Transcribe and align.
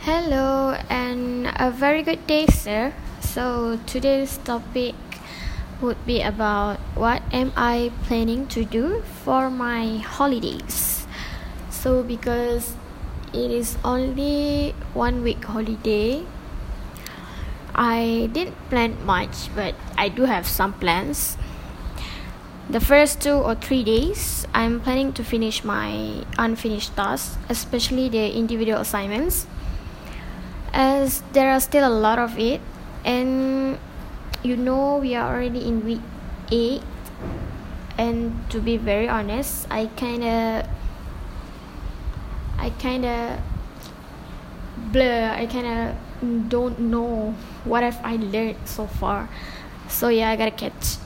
Hello 0.00 0.72
and 0.88 1.52
a 1.60 1.70
very 1.70 2.02
good 2.02 2.26
day, 2.26 2.46
sir. 2.46 2.94
So, 3.20 3.78
today's 3.84 4.38
topic 4.38 4.94
would 5.82 6.00
be 6.06 6.22
about 6.22 6.80
what 6.96 7.20
am 7.34 7.52
I 7.54 7.92
planning 8.08 8.48
to 8.48 8.64
do 8.64 9.02
for 9.02 9.50
my 9.50 9.98
holidays. 9.98 11.04
So, 11.68 12.02
because 12.02 12.72
it 13.34 13.50
is 13.50 13.76
only 13.84 14.72
one 14.94 15.22
week 15.22 15.44
holiday, 15.44 16.24
I 17.74 18.30
didn't 18.32 18.56
plan 18.70 18.96
much, 19.04 19.54
but 19.54 19.74
I 19.98 20.08
do 20.08 20.24
have 20.24 20.48
some 20.48 20.72
plans. 20.72 21.36
The 22.70 22.80
first 22.80 23.20
two 23.20 23.36
or 23.36 23.54
three 23.54 23.84
days, 23.84 24.46
I'm 24.54 24.80
planning 24.80 25.12
to 25.12 25.22
finish 25.22 25.62
my 25.62 26.24
unfinished 26.38 26.96
tasks, 26.96 27.36
especially 27.50 28.08
the 28.08 28.32
individual 28.32 28.80
assignments 28.80 29.46
as 30.80 31.20
there 31.36 31.52
are 31.52 31.60
still 31.60 31.84
a 31.84 31.92
lot 31.92 32.18
of 32.18 32.38
it 32.38 32.58
and 33.04 33.76
you 34.42 34.56
know 34.56 34.96
we 34.96 35.14
are 35.14 35.28
already 35.28 35.68
in 35.68 35.84
week 35.84 36.00
8 36.50 36.80
and 37.98 38.32
to 38.48 38.60
be 38.64 38.78
very 38.78 39.06
honest 39.06 39.68
i 39.68 39.84
kind 40.00 40.24
of 40.24 40.64
i 42.56 42.70
kind 42.80 43.04
of 43.04 43.36
blur 44.88 45.36
i 45.36 45.44
kind 45.44 45.68
of 45.68 46.48
don't 46.48 46.80
know 46.80 47.36
what 47.64 47.82
have 47.82 48.00
i 48.04 48.16
learned 48.16 48.56
so 48.64 48.86
far. 48.86 49.28
So 49.88 50.08
yeah 50.08 50.30
i 50.30 50.36
gotta 50.36 50.50
catch 50.50 50.96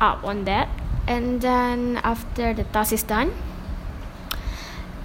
up 0.00 0.24
on 0.24 0.44
that. 0.44 0.68
And 1.06 1.40
then 1.40 2.00
after 2.02 2.54
the 2.54 2.64
task 2.64 2.92
is 2.92 3.02
done 3.02 3.30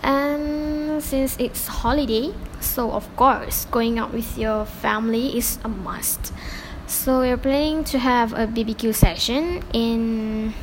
and 0.04 1.04
since 1.04 1.36
it's 1.40 1.68
holiday 1.68 2.34
so 2.60 2.92
of 2.92 3.08
course 3.16 3.66
going 3.72 4.00
out 4.00 4.14
with 4.14 4.38
your 4.38 4.66
family 4.66 5.38
is 5.38 5.60
a 5.64 5.70
must. 5.70 6.34
So 6.88 7.22
we're 7.22 7.38
planning 7.38 7.84
to 7.94 8.00
have 8.00 8.34
a 8.34 8.48
bbq 8.48 8.94
session 8.96 9.64
in 9.74 10.54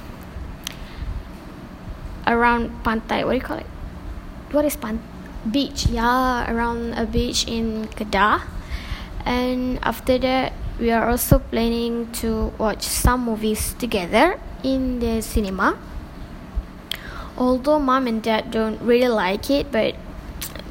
around 2.26 2.70
pantai 2.82 3.24
what 3.24 3.32
do 3.32 3.38
you 3.38 3.46
call 3.46 3.58
it? 3.58 3.70
What 4.50 4.64
is 4.64 4.76
pan 4.76 5.00
beach 5.50 5.86
yeah 5.86 6.50
around 6.50 6.94
a 6.94 7.06
beach 7.06 7.46
in 7.46 7.88
kedah. 7.94 8.42
And 9.24 9.78
after 9.82 10.18
that 10.18 10.52
we 10.78 10.90
are 10.92 11.08
also 11.08 11.38
planning 11.38 12.12
to 12.20 12.52
watch 12.58 12.82
some 12.82 13.24
movies 13.24 13.74
together 13.78 14.38
in 14.62 14.98
the 15.00 15.22
cinema 15.22 15.78
although 17.36 17.78
mom 17.78 18.06
and 18.06 18.22
dad 18.22 18.50
don't 18.50 18.80
really 18.80 19.08
like 19.08 19.50
it 19.50 19.70
but 19.70 19.94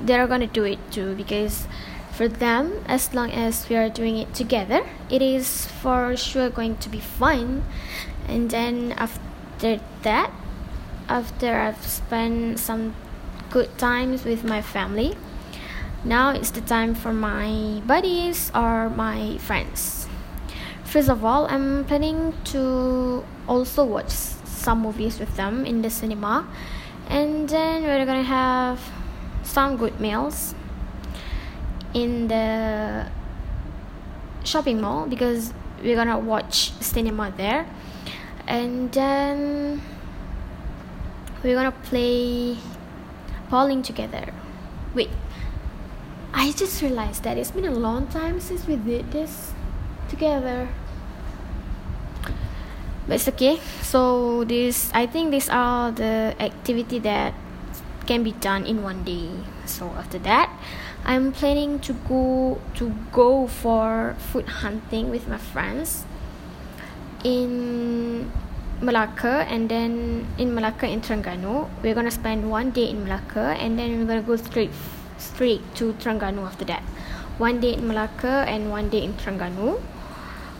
they're 0.01 0.27
gonna 0.27 0.47
do 0.47 0.63
it 0.63 0.79
too 0.91 1.15
because 1.15 1.67
for 2.15 2.27
them 2.29 2.83
as 2.87 3.13
long 3.13 3.29
as 3.31 3.67
we 3.67 3.75
are 3.75 3.89
doing 3.89 4.17
it 4.17 4.33
together 4.33 4.85
it 5.09 5.21
is 5.21 5.67
for 5.67 6.15
sure 6.15 6.49
going 6.49 6.77
to 6.77 6.89
be 6.89 6.99
fun. 6.99 7.63
And 8.27 8.49
then 8.49 8.93
after 8.93 9.79
that 10.03 10.31
after 11.07 11.53
i've 11.53 11.85
spent 11.85 12.57
some 12.57 12.95
good 13.51 13.77
times 13.77 14.25
with 14.25 14.43
my 14.43 14.59
family 14.59 15.15
now 16.03 16.31
it's 16.31 16.49
the 16.49 16.61
time 16.61 16.95
for 16.95 17.13
my 17.13 17.81
buddies 17.85 18.51
or 18.55 18.89
my 18.89 19.37
friends. 19.37 20.07
First 20.83 21.09
of 21.09 21.23
all 21.23 21.45
i'm 21.47 21.85
planning 21.85 22.33
to 22.55 23.23
also 23.47 23.83
watch 23.83 24.34
some 24.65 24.81
movies 24.81 25.19
with 25.19 25.33
them 25.35 25.65
in 25.65 25.81
the 25.81 25.89
cinema. 25.89 26.47
And 27.07 27.47
then 27.47 27.83
we're 27.83 28.05
gonna 28.05 28.23
have 28.23 28.79
some 29.43 29.77
good 29.77 29.99
meals 29.99 30.55
in 31.93 32.27
the 32.27 33.07
shopping 34.43 34.81
mall 34.81 35.05
because 35.07 35.53
we're 35.83 35.95
gonna 35.95 36.19
watch 36.19 36.73
cinema 36.81 37.31
there. 37.37 37.65
And 38.47 38.91
then 38.91 39.81
we're 41.43 41.55
gonna 41.55 41.79
play 41.89 42.57
bowling 43.49 43.81
together. 43.83 44.33
Wait 44.93 45.09
i 46.37 46.51
just 46.51 46.81
realized 46.81 47.23
that 47.23 47.37
it's 47.37 47.51
been 47.51 47.65
a 47.65 47.71
long 47.71 48.07
time 48.07 48.41
since 48.41 48.67
we 48.67 48.75
did 48.75 49.09
this 49.11 49.53
together 50.09 50.67
but 53.07 53.15
it's 53.15 53.27
okay. 53.27 53.59
So 53.81 54.43
this 54.43 54.91
i 54.93 55.05
think 55.05 55.31
these 55.31 55.49
are 55.49 55.91
the 55.91 56.35
activity 56.39 56.99
that 56.99 57.33
can 58.05 58.23
be 58.23 58.33
done 58.33 58.65
in 58.65 58.83
one 58.83 59.03
day. 59.03 59.29
So 59.65 59.89
after 59.97 60.19
that 60.25 60.49
i'm 61.05 61.31
planning 61.31 61.77
to 61.85 61.93
go 62.09 62.57
to 62.73 62.89
go 63.13 63.45
for 63.45 64.15
food 64.17 64.65
hunting 64.65 65.13
with 65.13 65.29
my 65.29 65.37
friends 65.37 66.03
in 67.23 68.31
Malacca 68.81 69.45
and 69.49 69.69
then 69.69 70.27
in 70.37 70.53
Malacca 70.53 70.87
in 70.87 71.01
Terengganu. 71.01 71.69
We're 71.81 71.93
gonna 71.93 72.11
spend 72.11 72.49
one 72.49 72.71
day 72.71 72.89
in 72.89 73.03
Malacca 73.03 73.55
and 73.61 73.79
then 73.79 73.97
we're 73.97 74.05
gonna 74.05 74.25
go 74.25 74.35
straight 74.35 74.71
straight 75.17 75.61
to 75.75 75.93
Terengganu 75.93 76.45
after 76.45 76.65
that. 76.65 76.81
One 77.37 77.59
day 77.59 77.73
in 77.73 77.87
Malacca 77.87 78.43
and 78.47 78.69
one 78.69 78.89
day 78.89 79.03
in 79.03 79.13
Terengganu 79.13 79.81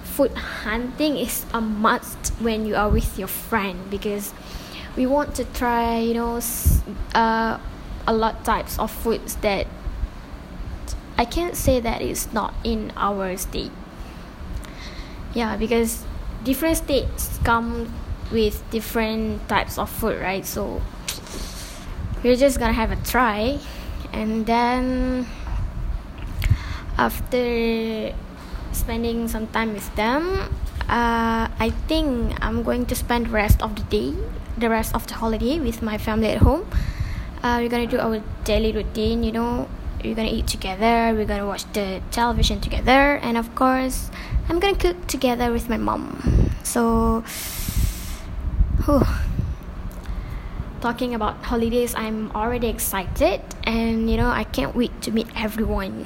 food 0.06 0.32
hunting 0.34 1.18
is 1.18 1.46
a 1.54 1.60
must 1.60 2.30
when 2.40 2.66
you 2.66 2.76
are 2.76 2.90
with 2.90 3.20
your 3.20 3.28
friend 3.28 3.90
because 3.90 4.34
we 4.96 5.06
want 5.06 5.36
to 5.36 5.44
try 5.44 6.00
you 6.00 6.14
know 6.14 6.40
uh, 7.14 7.60
a 8.08 8.14
lot 8.14 8.46
types 8.46 8.80
of 8.80 8.90
foods 8.90 9.36
that 9.38 9.68
I 11.18 11.26
can't 11.26 11.56
say 11.56 11.80
that 11.80 12.02
it's 12.02 12.32
not 12.34 12.54
in 12.64 12.92
our 12.96 13.36
state. 13.38 13.72
Yeah 15.34 15.58
because 15.58 16.04
different 16.44 16.78
states 16.78 17.40
come 17.44 17.92
with 18.32 18.64
different 18.70 19.48
types 19.50 19.78
of 19.78 19.90
food 19.90 20.22
right? 20.22 20.46
So 20.46 20.82
we're 22.24 22.36
just 22.36 22.60
gonna 22.60 22.74
have 22.74 22.92
a 22.92 23.00
try 23.04 23.60
and 24.14 24.46
then 24.46 25.28
after 26.98 28.14
spending 28.76 29.28
some 29.28 29.48
time 29.48 29.74
with 29.74 29.88
them 29.96 30.52
uh, 30.88 31.50
I 31.50 31.74
think 31.88 32.38
I'm 32.46 32.62
going 32.62 32.86
to 32.88 32.96
spend 32.96 33.28
the 33.28 33.32
rest 33.32 33.62
of 33.62 33.76
the 33.76 33.84
day 33.90 34.14
the 34.58 34.70
rest 34.70 34.94
of 34.94 35.08
the 35.08 35.16
holiday 35.16 35.60
with 35.60 35.82
my 35.82 35.98
family 35.98 36.30
at 36.30 36.38
home. 36.40 36.66
Uh, 37.44 37.58
we're 37.60 37.70
gonna 37.70 37.88
do 37.88 38.00
our 38.00 38.22
daily 38.44 38.72
routine 38.72 39.24
you 39.24 39.32
know. 39.32 39.68
We're 40.04 40.14
gonna 40.14 40.30
eat 40.30 40.46
together 40.46 41.18
we're 41.18 41.26
gonna 41.26 41.48
watch 41.48 41.66
the 41.74 42.02
television 42.12 42.62
together 42.62 43.18
and 43.18 43.38
of 43.38 43.56
course 43.56 44.12
I'm 44.48 44.60
gonna 44.60 44.78
cook 44.78 45.08
together 45.08 45.52
with 45.52 45.68
my 45.68 45.78
mom. 45.78 46.22
So 46.62 47.24
whew, 48.86 49.02
talking 50.82 51.16
about 51.16 51.42
holidays 51.44 51.96
I'm 51.96 52.30
already 52.36 52.68
excited 52.68 53.42
and 53.64 54.10
you 54.10 54.18
know 54.18 54.30
I 54.30 54.44
can't 54.44 54.76
wait 54.76 55.02
to 55.02 55.12
meet 55.12 55.28
everyone. 55.36 56.06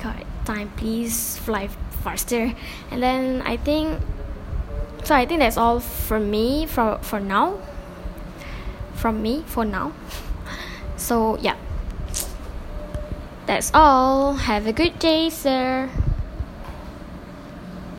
God 0.00 0.27
time 0.48 0.72
please 0.80 1.36
fly 1.36 1.68
faster. 2.00 2.56
And 2.90 3.02
then 3.04 3.42
I 3.44 3.60
think 3.60 4.00
so 5.04 5.14
I 5.14 5.26
think 5.28 5.40
that's 5.44 5.60
all 5.60 5.80
from 5.80 6.30
me 6.32 6.64
for 6.64 6.98
for 7.04 7.20
now. 7.20 7.60
From 8.96 9.20
me 9.20 9.44
for 9.44 9.64
now. 9.64 9.92
So 10.96 11.36
yeah. 11.38 11.56
That's 13.44 13.70
all. 13.72 14.34
Have 14.48 14.66
a 14.66 14.72
good 14.72 14.98
day 14.98 15.28
sir 15.28 15.92